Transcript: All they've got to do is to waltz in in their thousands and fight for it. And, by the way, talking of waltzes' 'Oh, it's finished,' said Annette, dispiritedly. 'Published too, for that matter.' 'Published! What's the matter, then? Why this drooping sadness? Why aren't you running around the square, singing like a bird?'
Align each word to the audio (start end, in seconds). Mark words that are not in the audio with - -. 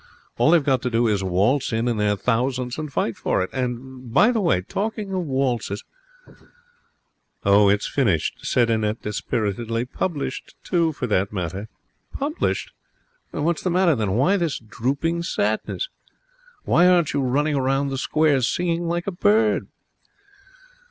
All 0.39 0.49
they've 0.49 0.63
got 0.63 0.81
to 0.81 0.89
do 0.89 1.07
is 1.07 1.19
to 1.19 1.27
waltz 1.27 1.71
in 1.71 1.87
in 1.87 1.97
their 1.97 2.15
thousands 2.15 2.79
and 2.79 2.91
fight 2.91 3.15
for 3.15 3.43
it. 3.43 3.51
And, 3.53 4.11
by 4.11 4.31
the 4.31 4.41
way, 4.41 4.61
talking 4.63 5.13
of 5.13 5.25
waltzes' 5.27 5.83
'Oh, 7.45 7.69
it's 7.69 7.87
finished,' 7.87 8.39
said 8.43 8.71
Annette, 8.71 9.03
dispiritedly. 9.03 9.85
'Published 9.85 10.55
too, 10.63 10.91
for 10.91 11.05
that 11.05 11.31
matter.' 11.31 11.69
'Published! 12.13 12.71
What's 13.29 13.61
the 13.61 13.69
matter, 13.69 13.93
then? 13.95 14.13
Why 14.13 14.37
this 14.37 14.57
drooping 14.57 15.21
sadness? 15.21 15.87
Why 16.63 16.87
aren't 16.87 17.13
you 17.13 17.21
running 17.21 17.53
around 17.53 17.89
the 17.89 17.97
square, 17.99 18.41
singing 18.41 18.87
like 18.87 19.05
a 19.05 19.11
bird?' 19.11 19.67